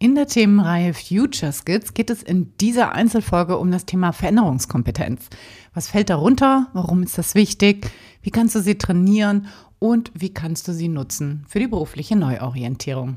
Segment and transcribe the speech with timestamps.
[0.00, 5.28] In der Themenreihe Future Skills geht es in dieser Einzelfolge um das Thema Veränderungskompetenz.
[5.74, 6.68] Was fällt darunter?
[6.72, 7.90] Warum ist das wichtig?
[8.22, 9.48] Wie kannst du sie trainieren?
[9.80, 13.16] Und wie kannst du sie nutzen für die berufliche Neuorientierung?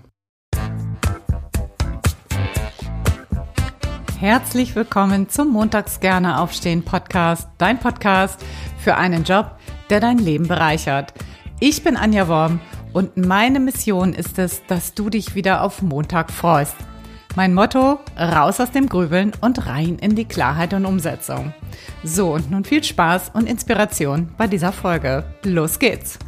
[4.20, 8.44] Herzlich willkommen zum Montags gerne aufstehen Podcast, dein Podcast
[8.80, 9.56] für einen Job,
[9.92, 11.14] der dein Leben bereichert.
[11.60, 12.60] Ich bin Anja Worm
[12.94, 16.76] und meine Mission ist es, dass du dich wieder auf Montag freust.
[17.36, 21.54] Mein Motto, raus aus dem Grübeln und rein in die Klarheit und Umsetzung.
[22.04, 25.24] So, und nun viel Spaß und Inspiration bei dieser Folge.
[25.44, 26.20] Los geht's!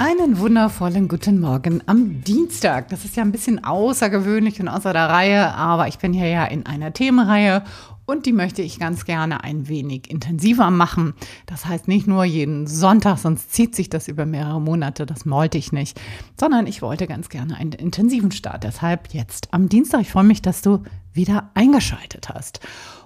[0.00, 2.88] Einen wundervollen guten Morgen am Dienstag.
[2.88, 6.46] Das ist ja ein bisschen außergewöhnlich und außer der Reihe, aber ich bin hier ja
[6.46, 7.62] in einer Themenreihe
[8.10, 11.14] und die möchte ich ganz gerne ein wenig intensiver machen.
[11.46, 15.58] Das heißt nicht nur jeden Sonntag, sonst zieht sich das über mehrere Monate, das wollte
[15.58, 16.00] ich nicht,
[16.38, 18.64] sondern ich wollte ganz gerne einen intensiven Start.
[18.64, 20.00] Deshalb jetzt am Dienstag.
[20.00, 20.82] Ich freue mich, dass du
[21.12, 22.60] wieder eingeschaltet hast.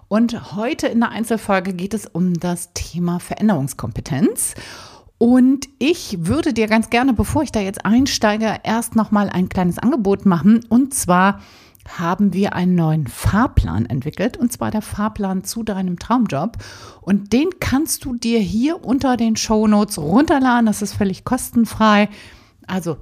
[0.09, 4.55] Und heute in der Einzelfolge geht es um das Thema Veränderungskompetenz.
[5.19, 9.79] Und ich würde dir ganz gerne, bevor ich da jetzt einsteige, erst nochmal ein kleines
[9.79, 10.64] Angebot machen.
[10.69, 11.41] Und zwar
[11.89, 16.57] haben wir einen neuen Fahrplan entwickelt, und zwar der Fahrplan zu deinem Traumjob.
[17.01, 20.67] Und den kannst du dir hier unter den Show Notes runterladen.
[20.67, 22.09] Das ist völlig kostenfrei.
[22.67, 22.97] Also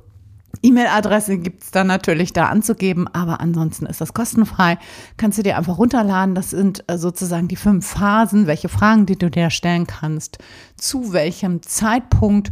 [0.61, 4.79] E-Mail-Adresse gibt es dann natürlich da anzugeben, aber ansonsten ist das kostenfrei.
[5.17, 6.35] Kannst du dir einfach runterladen.
[6.35, 10.39] Das sind äh, sozusagen die fünf Phasen, welche Fragen, die du dir stellen kannst,
[10.77, 12.51] zu welchem Zeitpunkt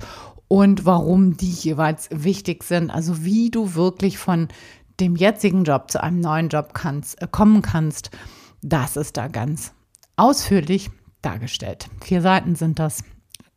[0.48, 2.90] und warum die jeweils wichtig sind.
[2.90, 4.48] Also wie du wirklich von
[5.00, 8.10] dem jetzigen Job zu einem neuen Job kannst, äh, kommen kannst,
[8.62, 9.72] das ist da ganz
[10.16, 10.90] ausführlich
[11.22, 11.88] dargestellt.
[12.02, 13.02] Vier Seiten sind das.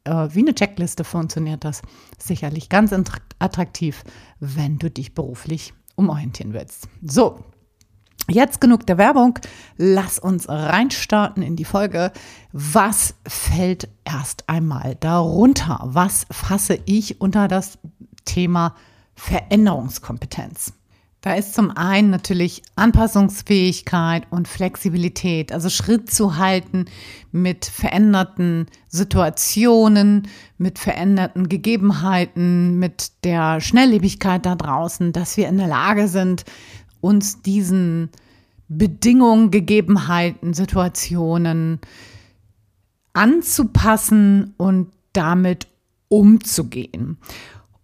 [0.06, 1.82] Äh, wie eine Checkliste funktioniert das.
[2.18, 2.94] Sicherlich ganz
[3.40, 4.04] attraktiv,
[4.40, 6.88] wenn du dich beruflich umorientieren willst.
[7.02, 7.44] So,
[8.30, 9.40] Jetzt genug der Werbung.
[9.76, 12.14] Lass uns reinstarten in die Folge.
[12.54, 15.82] Was fällt erst einmal darunter?
[15.84, 17.78] Was fasse ich unter das
[18.24, 18.76] Thema
[19.16, 20.72] Veränderungskompetenz?
[21.24, 26.84] Da ist zum einen natürlich Anpassungsfähigkeit und Flexibilität, also Schritt zu halten
[27.32, 35.70] mit veränderten Situationen, mit veränderten Gegebenheiten, mit der Schnelllebigkeit da draußen, dass wir in der
[35.70, 36.44] Lage sind,
[37.00, 38.10] uns diesen
[38.68, 41.80] Bedingungen, Gegebenheiten, Situationen
[43.14, 45.68] anzupassen und damit
[46.10, 47.18] umzugehen.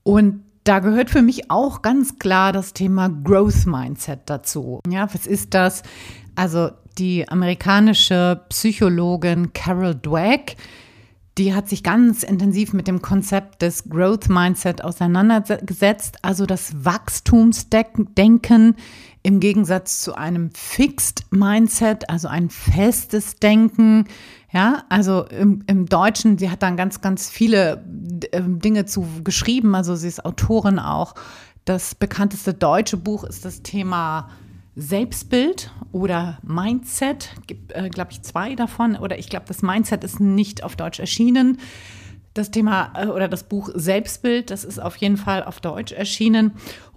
[0.03, 4.81] Und da gehört für mich auch ganz klar das Thema Growth Mindset dazu.
[4.87, 5.83] Ja, was ist das?
[6.35, 10.57] Also die amerikanische Psychologin Carol Dweck,
[11.37, 18.75] die hat sich ganz intensiv mit dem Konzept des Growth Mindset auseinandergesetzt, also das Wachstumsdenken
[19.23, 24.05] im Gegensatz zu einem Fixed Mindset, also ein festes Denken,
[24.51, 27.83] ja, also im, im Deutschen, sie hat dann ganz, ganz viele
[28.31, 29.75] äh, Dinge zu geschrieben.
[29.75, 31.13] Also sie ist Autorin auch.
[31.65, 34.29] Das bekannteste deutsche Buch ist das Thema
[34.75, 37.29] Selbstbild oder Mindset.
[37.45, 38.95] Gibt, äh, glaube ich, zwei davon.
[38.95, 41.59] Oder ich glaube, das Mindset ist nicht auf Deutsch erschienen.
[42.33, 46.53] Das Thema äh, oder das Buch Selbstbild, das ist auf jeden Fall auf Deutsch erschienen.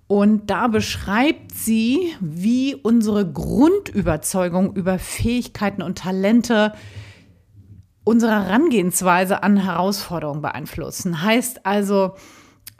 [0.06, 6.72] Und da beschreibt sie, wie unsere Grundüberzeugung über Fähigkeiten und Talente
[8.04, 11.22] unsere Herangehensweise an Herausforderungen beeinflussen.
[11.22, 12.14] Heißt also,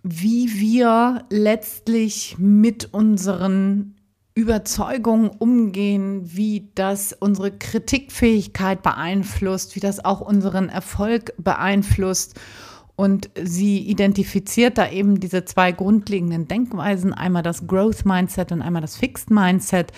[0.02, 3.94] wie wir letztlich mit unseren
[4.34, 12.40] Überzeugungen umgehen, wie das unsere Kritikfähigkeit beeinflusst, wie das auch unseren Erfolg beeinflusst.
[12.96, 18.82] Und sie identifiziert da eben diese zwei grundlegenden Denkweisen, einmal das Growth Mindset und einmal
[18.82, 19.92] das Fixed Mindset.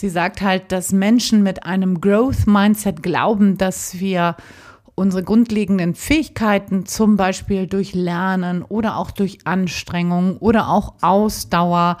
[0.00, 4.34] Sie sagt halt, dass Menschen mit einem Growth Mindset glauben, dass wir
[4.94, 11.98] unsere grundlegenden Fähigkeiten zum Beispiel durch Lernen oder auch durch Anstrengung oder auch Ausdauer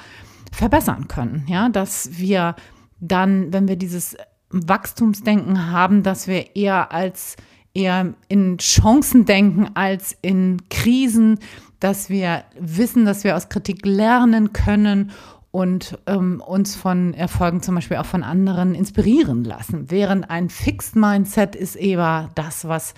[0.50, 1.44] verbessern können.
[1.46, 2.56] Ja, dass wir
[3.00, 4.16] dann, wenn wir dieses
[4.48, 7.36] Wachstumsdenken haben, dass wir eher als
[7.74, 11.38] eher in Chancen denken als in Krisen,
[11.80, 15.12] dass wir wissen, dass wir aus Kritik lernen können
[15.50, 19.90] und ähm, uns von Erfolgen zum Beispiel auch von anderen inspirieren lassen.
[19.90, 22.94] Während ein Fixed Mindset ist eher das, was,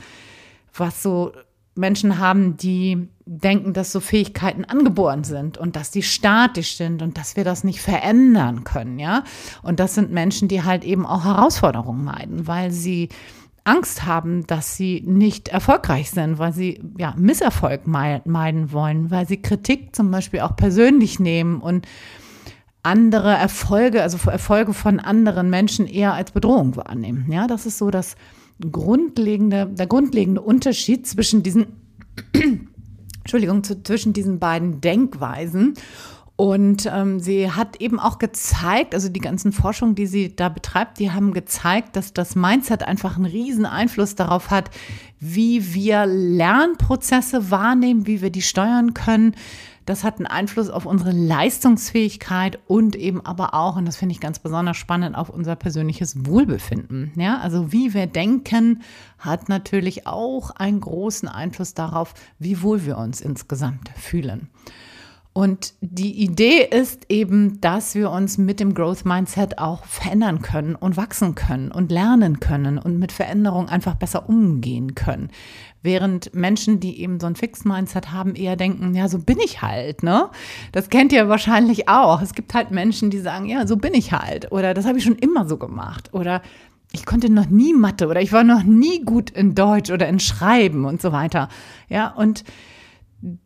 [0.74, 1.32] was so
[1.74, 7.16] Menschen haben, die denken, dass so Fähigkeiten angeboren sind und dass die statisch sind und
[7.16, 9.24] dass wir das nicht verändern können, ja.
[9.62, 13.08] Und das sind Menschen, die halt eben auch Herausforderungen meiden, weil sie
[13.64, 19.40] Angst haben, dass sie nicht erfolgreich sind, weil sie ja Misserfolg meiden wollen, weil sie
[19.40, 21.86] Kritik zum Beispiel auch persönlich nehmen und
[22.82, 27.26] andere Erfolge, also Erfolge von anderen Menschen eher als Bedrohung wahrnehmen.
[27.30, 28.16] Ja, das ist so das
[28.70, 31.66] grundlegende, der grundlegende Unterschied zwischen diesen,
[33.20, 35.74] Entschuldigung, zwischen diesen beiden Denkweisen.
[36.34, 40.98] Und ähm, sie hat eben auch gezeigt, also die ganzen Forschungen, die sie da betreibt,
[40.98, 44.70] die haben gezeigt, dass das Mindset einfach einen riesen Einfluss darauf hat,
[45.20, 49.36] wie wir Lernprozesse wahrnehmen, wie wir die steuern können.
[49.84, 54.20] Das hat einen Einfluss auf unsere Leistungsfähigkeit und eben aber auch, und das finde ich
[54.20, 57.12] ganz besonders spannend, auf unser persönliches Wohlbefinden.
[57.16, 58.82] Ja, also wie wir denken,
[59.18, 64.48] hat natürlich auch einen großen Einfluss darauf, wie wohl wir uns insgesamt fühlen.
[65.34, 70.74] Und die Idee ist eben, dass wir uns mit dem Growth Mindset auch verändern können
[70.74, 75.30] und wachsen können und lernen können und mit Veränderung einfach besser umgehen können.
[75.82, 79.62] Während Menschen, die eben so ein Fixed Mindset haben, eher denken, ja, so bin ich
[79.62, 80.28] halt, ne?
[80.70, 82.20] Das kennt ihr wahrscheinlich auch.
[82.20, 84.52] Es gibt halt Menschen, die sagen, ja, so bin ich halt.
[84.52, 86.12] Oder das habe ich schon immer so gemacht.
[86.12, 86.42] Oder
[86.92, 90.20] ich konnte noch nie Mathe oder ich war noch nie gut in Deutsch oder in
[90.20, 91.48] Schreiben und so weiter.
[91.88, 92.44] Ja, und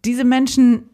[0.04, 0.90] diese Menschen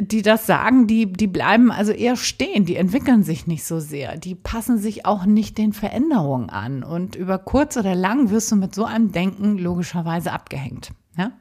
[0.00, 4.16] die das sagen, die, die bleiben also eher stehen, die entwickeln sich nicht so sehr,
[4.16, 6.82] die passen sich auch nicht den Veränderungen an.
[6.82, 10.90] Und über kurz oder lang wirst du mit so einem Denken logischerweise abgehängt.
[11.16, 11.32] Ja?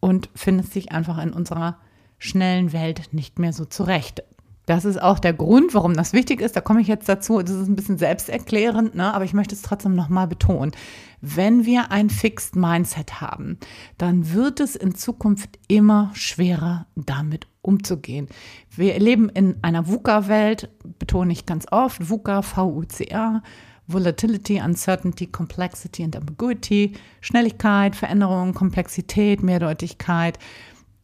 [0.00, 1.78] Und findest dich einfach in unserer
[2.18, 4.22] schnellen Welt nicht mehr so zurecht.
[4.66, 6.56] Das ist auch der Grund, warum das wichtig ist.
[6.56, 7.40] Da komme ich jetzt dazu.
[7.42, 9.12] Das ist ein bisschen selbsterklärend, ne?
[9.12, 10.72] aber ich möchte es trotzdem nochmal betonen.
[11.20, 13.58] Wenn wir ein Fixed Mindset haben,
[13.98, 18.28] dann wird es in Zukunft immer schwerer, damit umzugehen.
[18.70, 23.42] Wir leben in einer VUCA-Welt, betone ich ganz oft, VUCA, V-U-C-A,
[23.86, 30.38] Volatility, Uncertainty, Complexity and Ambiguity, Schnelligkeit, Veränderung, Komplexität, Mehrdeutigkeit.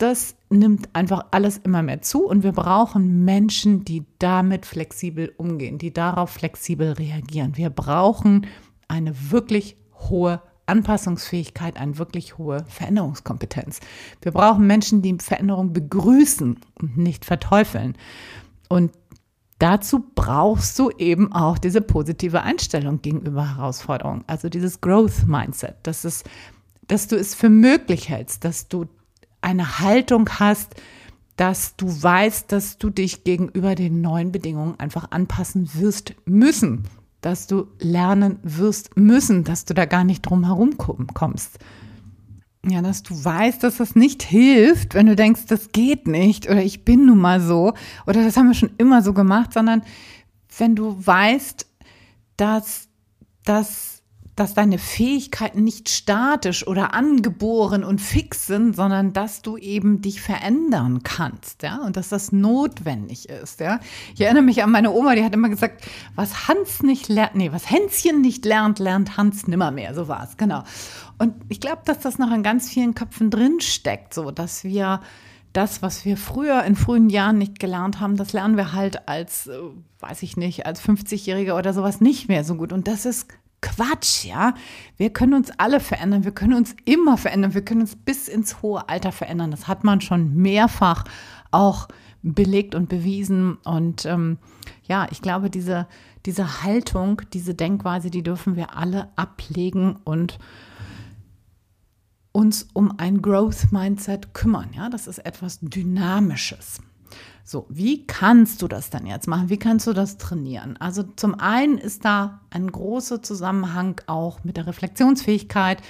[0.00, 5.76] Das nimmt einfach alles immer mehr zu und wir brauchen Menschen, die damit flexibel umgehen,
[5.76, 7.58] die darauf flexibel reagieren.
[7.58, 8.46] Wir brauchen
[8.88, 9.76] eine wirklich
[10.08, 13.80] hohe Anpassungsfähigkeit, eine wirklich hohe Veränderungskompetenz.
[14.22, 17.94] Wir brauchen Menschen, die Veränderung begrüßen und nicht verteufeln.
[18.70, 18.92] Und
[19.58, 26.04] dazu brauchst du eben auch diese positive Einstellung gegenüber Herausforderungen, also dieses Growth Mindset, dass,
[26.04, 26.24] es,
[26.86, 28.86] dass du es für möglich hältst, dass du
[29.40, 30.74] eine Haltung hast,
[31.36, 36.84] dass du weißt, dass du dich gegenüber den neuen Bedingungen einfach anpassen wirst müssen
[37.20, 41.58] dass du lernen wirst müssen, dass du da gar nicht drum herum kommst.
[42.66, 46.62] Ja, dass du weißt, dass das nicht hilft, wenn du denkst, das geht nicht oder
[46.62, 47.72] ich bin nun mal so
[48.06, 49.82] oder das haben wir schon immer so gemacht, sondern
[50.58, 51.66] wenn du weißt,
[52.36, 52.88] dass
[53.44, 53.99] das
[54.40, 60.22] dass deine Fähigkeiten nicht statisch oder angeboren und fix sind, sondern dass du eben dich
[60.22, 63.80] verändern kannst, ja, und dass das notwendig ist, ja.
[64.14, 65.84] Ich erinnere mich an meine Oma, die hat immer gesagt,
[66.14, 70.38] was Hans nicht lernt, nee, was Hänschen nicht lernt, lernt Hans nimmermehr, so war es,
[70.38, 70.64] genau.
[71.18, 75.02] Und ich glaube, dass das noch in ganz vielen Köpfen drin steckt, so, dass wir
[75.52, 79.48] das, was wir früher in frühen Jahren nicht gelernt haben, das lernen wir halt als,
[79.48, 79.58] äh,
[79.98, 82.72] weiß ich nicht, als 50-Jähriger oder sowas nicht mehr so gut.
[82.72, 83.26] Und das ist
[83.60, 84.54] Quatsch, ja.
[84.96, 88.62] Wir können uns alle verändern, wir können uns immer verändern, wir können uns bis ins
[88.62, 89.50] hohe Alter verändern.
[89.50, 91.04] Das hat man schon mehrfach
[91.50, 91.88] auch
[92.22, 93.56] belegt und bewiesen.
[93.64, 94.38] Und ähm,
[94.84, 95.86] ja, ich glaube, diese,
[96.26, 100.38] diese Haltung, diese Denkweise, die dürfen wir alle ablegen und
[102.32, 104.70] uns um ein Growth Mindset kümmern.
[104.74, 106.80] Ja, das ist etwas Dynamisches.
[107.44, 109.48] So, wie kannst du das dann jetzt machen?
[109.50, 110.76] Wie kannst du das trainieren?
[110.78, 115.82] Also zum einen ist da ein großer Zusammenhang auch mit der Reflexionsfähigkeit,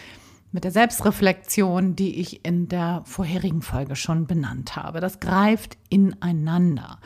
[0.52, 5.00] mit der Selbstreflexion, die ich in der vorherigen Folge schon benannt habe.
[5.00, 6.98] Das greift ineinander.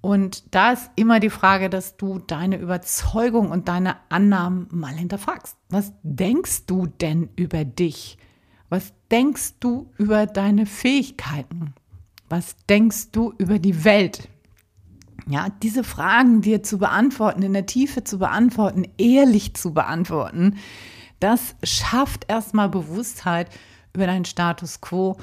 [0.00, 5.56] Und da ist immer die Frage, dass du deine Überzeugung und deine Annahmen mal hinterfragst.
[5.70, 8.16] Was denkst du denn über dich?
[8.68, 11.74] Was denkst du über deine Fähigkeiten?
[12.28, 14.28] Was denkst du über die Welt?
[15.26, 20.56] Ja, diese Fragen dir zu beantworten, in der Tiefe zu beantworten, ehrlich zu beantworten,
[21.20, 23.50] das schafft erstmal Bewusstheit
[23.92, 25.16] über deinen Status quo.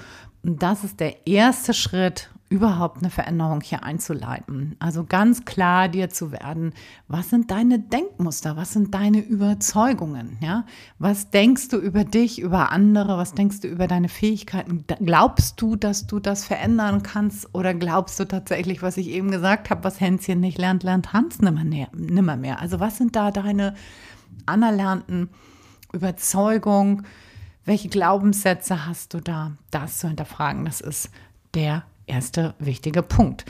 [0.43, 4.75] Und das ist der erste Schritt, überhaupt eine Veränderung hier einzuleiten.
[4.79, 6.73] Also ganz klar dir zu werden,
[7.07, 10.63] was sind deine Denkmuster, was sind deine Überzeugungen, ja?
[10.99, 14.85] Was denkst du über dich, über andere, was denkst du über deine Fähigkeiten?
[15.03, 19.71] Glaubst du, dass du das verändern kannst oder glaubst du tatsächlich, was ich eben gesagt
[19.71, 22.61] habe, was Hänschen nicht lernt, lernt Hans nimmer, mehr?
[22.61, 23.73] Also was sind da deine
[24.45, 25.29] anerlernten
[25.93, 27.07] Überzeugungen?
[27.65, 29.53] Welche Glaubenssätze hast du da?
[29.71, 31.09] Das zu hinterfragen, das ist
[31.55, 33.45] der erste wichtige Punkt.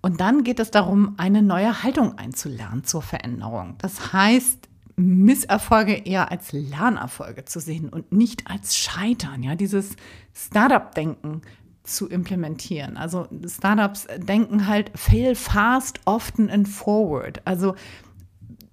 [0.00, 3.74] Und dann geht es darum, eine neue Haltung einzulernen zur Veränderung.
[3.78, 9.42] Das heißt, Misserfolge eher als Lernerfolge zu sehen und nicht als Scheitern.
[9.42, 9.96] Ja, dieses
[10.34, 11.42] Startup-Denken
[11.84, 12.96] zu implementieren.
[12.96, 17.40] Also Startups denken halt fail fast, often and forward.
[17.44, 17.74] Also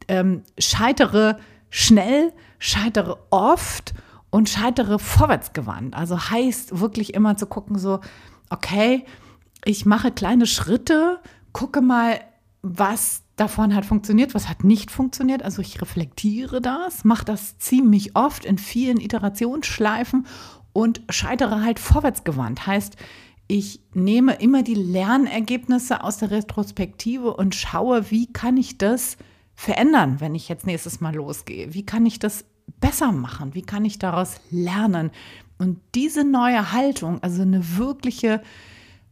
[0.08, 1.38] ähm, scheitere
[1.70, 3.94] schnell, scheitere oft
[4.30, 5.96] und scheitere vorwärtsgewandt.
[5.96, 8.00] Also heißt wirklich immer zu gucken, so,
[8.50, 9.06] okay,
[9.66, 11.20] ich mache kleine Schritte,
[11.52, 12.20] gucke mal,
[12.62, 15.44] was davon hat funktioniert, was hat nicht funktioniert.
[15.44, 20.26] Also ich reflektiere das, mache das ziemlich oft in vielen Iterationsschleifen
[20.72, 22.66] und scheitere halt vorwärtsgewandt.
[22.66, 22.96] Heißt,
[23.48, 29.18] ich nehme immer die Lernergebnisse aus der Retrospektive und schaue, wie kann ich das
[29.54, 31.74] verändern, wenn ich jetzt nächstes Mal losgehe?
[31.74, 32.46] Wie kann ich das
[32.80, 33.54] besser machen?
[33.54, 35.12] Wie kann ich daraus lernen?
[35.58, 38.42] Und diese neue Haltung, also eine wirkliche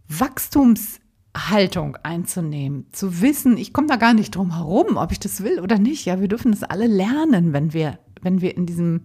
[0.08, 5.60] Wachstumshaltung einzunehmen, zu wissen, ich komme da gar nicht drum herum, ob ich das will
[5.60, 6.06] oder nicht.
[6.06, 9.02] Ja, wir dürfen das alle lernen, wenn wir, wenn wir in diesem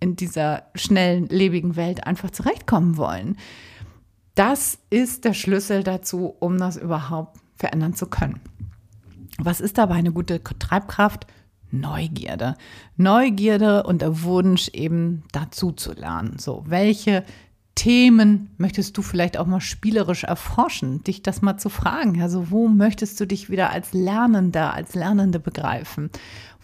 [0.00, 3.36] in dieser schnellen, lebigen Welt einfach zurechtkommen wollen.
[4.34, 8.40] Das ist der Schlüssel dazu, um das überhaupt verändern zu können.
[9.38, 11.26] Was ist dabei eine gute Treibkraft?
[11.70, 12.56] Neugierde.
[12.96, 16.38] Neugierde und der Wunsch eben dazu zu lernen.
[16.38, 17.24] So, welche
[17.78, 22.20] Themen möchtest du vielleicht auch mal spielerisch erforschen, dich das mal zu fragen?
[22.20, 26.10] Also, wo möchtest du dich wieder als Lernender, als Lernende begreifen?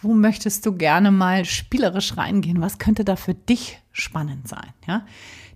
[0.01, 2.59] Wo möchtest du gerne mal spielerisch reingehen?
[2.59, 4.73] Was könnte da für dich spannend sein?
[4.87, 5.05] Ja?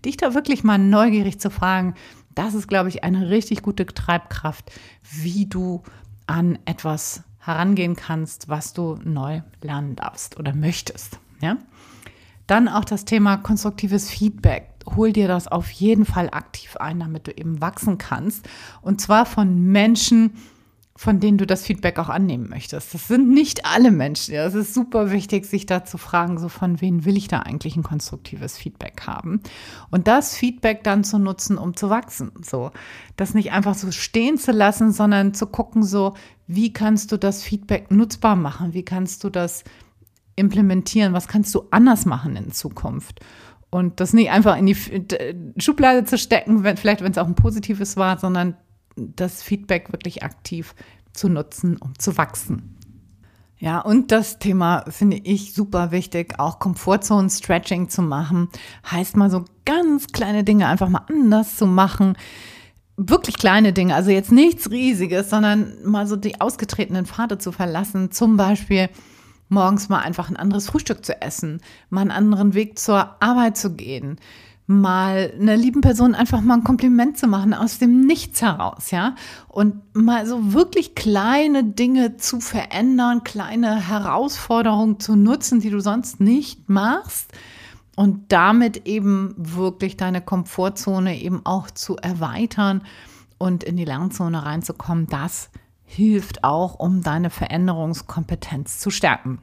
[0.06, 1.94] Dich da wirklich mal neugierig zu fragen,
[2.36, 4.72] das ist, glaube ich, eine richtig gute Treibkraft,
[5.12, 5.84] wie du
[6.25, 11.20] an etwas herangehen kannst, was du neu lernen darfst oder möchtest.
[11.42, 11.58] Ja?
[12.50, 17.27] Dann auch das Thema konstruktives Feedback hol dir das auf jeden Fall aktiv ein, damit
[17.27, 18.50] du eben wachsen kannst.
[18.82, 20.34] Und zwar von Menschen,
[20.96, 22.96] von denen du das Feedback auch annehmen möchtest.
[22.96, 24.34] Das sind nicht alle Menschen.
[24.34, 27.75] Es ist super wichtig, sich da zu fragen, so von wem will ich da eigentlich
[27.75, 29.41] ein konstruktives Feedback haben?
[29.91, 32.32] Und das Feedback dann zu nutzen, um zu wachsen.
[32.41, 32.72] So,
[33.15, 36.15] das nicht einfach so stehen zu lassen, sondern zu gucken, so,
[36.48, 38.74] wie kannst du das Feedback nutzbar machen?
[38.74, 39.63] Wie kannst du das
[40.39, 41.13] implementieren?
[41.13, 43.19] Was kannst du anders machen in Zukunft?
[43.69, 44.77] Und das nicht einfach in die
[45.58, 48.58] Schublade zu stecken, wenn, vielleicht wenn es auch ein positives war, sondern
[48.96, 50.74] das Feedback wirklich aktiv
[51.13, 52.75] zu nutzen, um zu wachsen.
[53.60, 58.48] Ja, und das Thema finde ich super wichtig, auch Komfortzonen-Stretching zu machen.
[58.89, 62.17] Heißt mal so ganz kleine Dinge einfach mal anders zu machen.
[62.96, 68.12] Wirklich kleine Dinge, also jetzt nichts Riesiges, sondern mal so die ausgetretenen Pfade zu verlassen.
[68.12, 68.89] Zum Beispiel
[69.50, 73.74] morgens mal einfach ein anderes Frühstück zu essen, mal einen anderen Weg zur Arbeit zu
[73.74, 74.18] gehen,
[74.68, 79.15] mal einer lieben Person einfach mal ein Kompliment zu machen aus dem Nichts heraus, ja?
[79.48, 86.20] Und mal so wirklich kleine Dinge zu verändern, kleine Herausforderungen zu nutzen, die du sonst
[86.20, 87.34] nicht machst
[87.96, 92.84] und damit eben wirklich deine Komfortzone eben auch zu erweitern
[93.39, 95.50] und in die Lernzone reinzukommen, das
[95.89, 99.39] hilft auch, um deine Veränderungskompetenz zu stärken.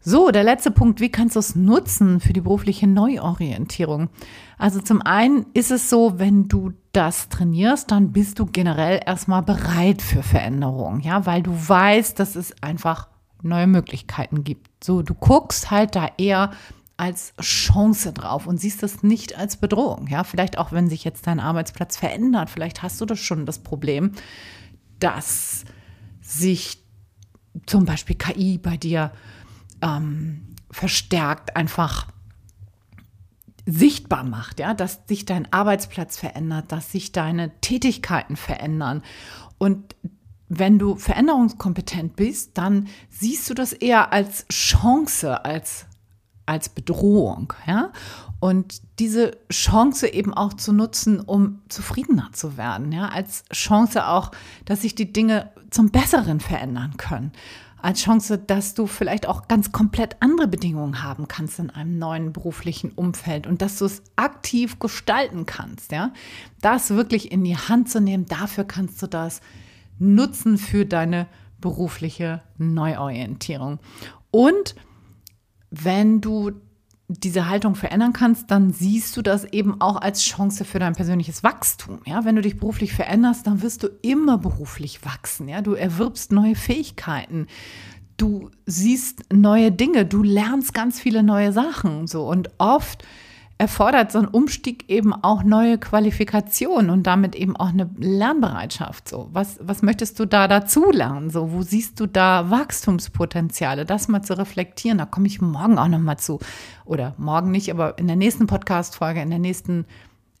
[0.00, 4.08] So, der letzte Punkt, wie kannst du es nutzen für die berufliche Neuorientierung?
[4.58, 9.42] Also zum einen ist es so, wenn du das trainierst, dann bist du generell erstmal
[9.42, 13.08] bereit für Veränderung, ja, weil du weißt, dass es einfach
[13.42, 14.70] neue Möglichkeiten gibt.
[14.82, 16.50] So, du guckst halt da eher
[16.96, 21.26] als Chance drauf und siehst das nicht als Bedrohung, ja, vielleicht auch wenn sich jetzt
[21.26, 24.12] dein Arbeitsplatz verändert, vielleicht hast du das schon das Problem,
[25.00, 25.64] dass
[26.20, 26.84] sich
[27.66, 29.12] zum Beispiel KI bei dir
[29.82, 32.06] ähm, verstärkt einfach
[33.66, 39.02] sichtbar macht, ja, dass sich dein Arbeitsplatz verändert, dass sich deine Tätigkeiten verändern.
[39.58, 39.94] Und
[40.48, 45.86] wenn du veränderungskompetent bist, dann siehst du das eher als Chance, als,
[46.46, 47.90] als Bedrohung, ja.
[48.40, 54.30] Und diese Chance eben auch zu nutzen, um zufriedener zu werden, ja, als Chance auch,
[54.64, 57.32] dass sich die Dinge zum Besseren verändern können
[57.82, 62.32] als Chance, dass du vielleicht auch ganz komplett andere Bedingungen haben kannst in einem neuen
[62.32, 66.12] beruflichen Umfeld und dass du es aktiv gestalten kannst, ja.
[66.60, 69.40] Das wirklich in die Hand zu nehmen, dafür kannst du das
[69.98, 71.26] nutzen für deine
[71.60, 73.78] berufliche Neuorientierung.
[74.30, 74.74] Und
[75.70, 76.52] wenn du
[77.08, 81.42] diese Haltung verändern kannst, dann siehst du das eben auch als Chance für dein persönliches
[81.42, 82.00] Wachstum.
[82.06, 85.48] Ja, wenn du dich beruflich veränderst, dann wirst du immer beruflich wachsen.
[85.48, 87.48] Ja, du erwirbst neue Fähigkeiten.
[88.16, 92.06] Du siehst neue Dinge, du lernst ganz viele neue Sachen.
[92.06, 93.04] So und oft
[93.60, 99.06] erfordert so ein Umstieg eben auch neue Qualifikationen und damit eben auch eine Lernbereitschaft.
[99.06, 101.28] So, was, was möchtest du da dazu lernen?
[101.28, 103.84] So, wo siehst du da Wachstumspotenziale?
[103.84, 106.38] Das mal zu reflektieren, da komme ich morgen auch nochmal zu.
[106.86, 109.84] Oder morgen nicht, aber in der nächsten Podcast-Folge, in der nächsten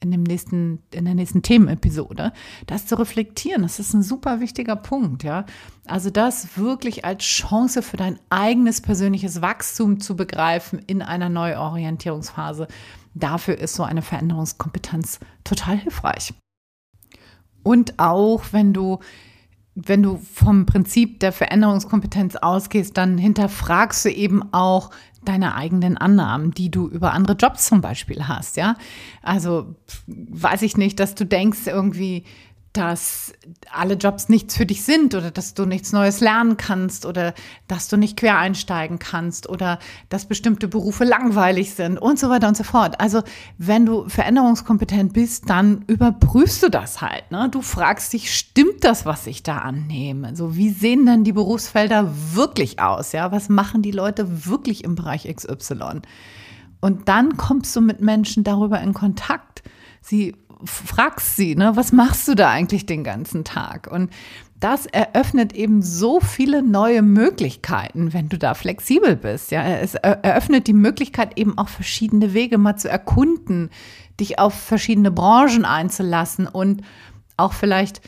[0.02, 2.32] in dem nächsten, in der nächsten Themenepisode,
[2.66, 5.44] das zu reflektieren, das ist ein super wichtiger Punkt, ja.
[5.86, 12.66] Also das wirklich als Chance für dein eigenes persönliches Wachstum zu begreifen in einer Neuorientierungsphase.
[13.14, 16.34] Dafür ist so eine Veränderungskompetenz total hilfreich.
[17.62, 19.00] Und auch wenn du
[19.74, 24.90] wenn du vom Prinzip der Veränderungskompetenz ausgehst, dann hinterfragst du eben auch
[25.24, 28.76] deine eigenen Annahmen, die du über andere Jobs zum Beispiel hast, ja.
[29.22, 29.74] Also
[30.06, 32.24] weiß ich nicht, dass du denkst irgendwie,
[32.72, 33.32] dass
[33.72, 37.34] alle Jobs nichts für dich sind oder dass du nichts Neues lernen kannst oder
[37.66, 42.46] dass du nicht quer einsteigen kannst oder dass bestimmte Berufe langweilig sind und so weiter
[42.46, 43.00] und so fort.
[43.00, 43.22] Also
[43.58, 47.28] wenn du veränderungskompetent bist, dann überprüfst du das halt.
[47.32, 47.48] Ne?
[47.50, 50.36] Du fragst dich, stimmt das, was ich da annehme?
[50.36, 53.10] So, wie sehen denn die Berufsfelder wirklich aus?
[53.10, 56.02] Ja, was machen die Leute wirklich im Bereich XY?
[56.80, 59.62] Und dann kommst du mit Menschen darüber in Kontakt.
[60.00, 63.90] Sie fragst sie, ne, was machst du da eigentlich den ganzen Tag?
[63.90, 64.10] Und
[64.60, 69.50] das eröffnet eben so viele neue Möglichkeiten, wenn du da flexibel bist.
[69.50, 73.70] Ja, es eröffnet die Möglichkeit eben auch verschiedene Wege mal zu erkunden,
[74.20, 76.82] dich auf verschiedene Branchen einzulassen und
[77.38, 78.02] auch vielleicht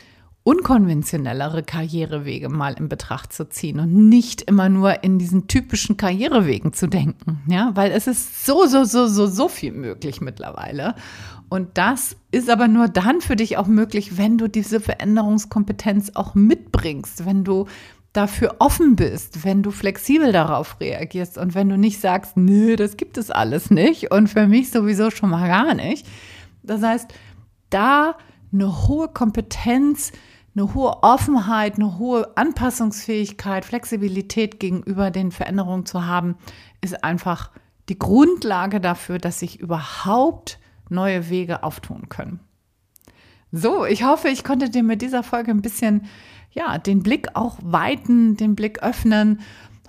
[0.44, 6.72] unkonventionellere Karrierewege mal in Betracht zu ziehen und nicht immer nur in diesen typischen Karrierewegen
[6.72, 10.96] zu denken, ja, weil es ist so, so, so, so, so viel möglich mittlerweile.
[11.48, 16.34] Und das ist aber nur dann für dich auch möglich, wenn du diese Veränderungskompetenz auch
[16.34, 17.66] mitbringst, wenn du
[18.12, 22.96] dafür offen bist, wenn du flexibel darauf reagierst und wenn du nicht sagst, nö, das
[22.96, 26.06] gibt es alles nicht und für mich sowieso schon mal gar nicht.
[26.62, 27.12] Das heißt,
[27.70, 28.16] da
[28.52, 30.12] eine hohe Kompetenz,
[30.54, 36.36] eine hohe Offenheit, eine hohe Anpassungsfähigkeit, Flexibilität gegenüber den Veränderungen zu haben,
[36.80, 37.50] ist einfach
[37.88, 42.40] die Grundlage dafür, dass sich überhaupt neue Wege auftun können.
[43.50, 46.06] So, ich hoffe, ich konnte dir mit dieser Folge ein bisschen,
[46.52, 49.40] ja, den Blick auch weiten, den Blick öffnen.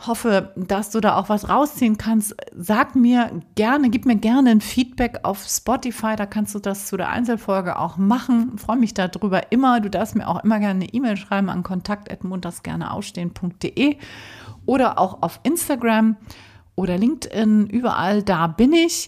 [0.06, 2.36] Hoffe, dass du da auch was rausziehen kannst.
[2.58, 6.18] Sag mir gerne, gib mir gerne ein Feedback auf Spotify.
[6.18, 8.58] Da kannst du das zu der Einzelfolge auch machen.
[8.58, 9.80] Freue mich darüber immer.
[9.80, 13.96] Du darfst mir auch immer gerne eine E-Mail schreiben an kontakt.montagsgerneausstehen.de
[14.66, 16.18] oder auch auf Instagram
[16.76, 17.68] oder LinkedIn.
[17.68, 19.08] Überall da bin ich.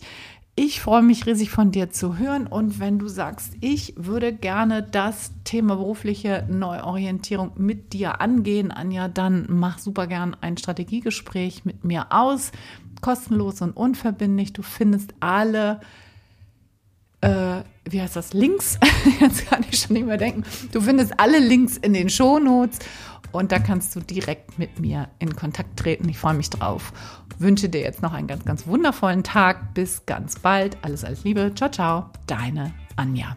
[0.57, 4.83] Ich freue mich riesig von dir zu hören und wenn du sagst, ich würde gerne
[4.83, 11.83] das Thema berufliche Neuorientierung mit dir angehen, Anja, dann mach super gern ein Strategiegespräch mit
[11.83, 12.53] mir aus,
[13.01, 14.53] kostenlos und unverbindlich.
[14.53, 15.81] Du findest alle
[17.19, 18.79] äh, wie heißt das, Links,
[19.19, 20.43] jetzt kann ich schon nicht mehr denken.
[20.71, 22.79] Du findest alle Links in den Shownotes
[23.31, 26.07] und da kannst du direkt mit mir in Kontakt treten.
[26.07, 26.93] Ich freue mich drauf.
[27.39, 29.73] Wünsche dir jetzt noch einen ganz, ganz wundervollen Tag.
[29.73, 30.77] Bis ganz bald.
[30.81, 31.51] Alles, alles Liebe.
[31.55, 32.09] Ciao, ciao.
[32.27, 33.35] Deine Anja.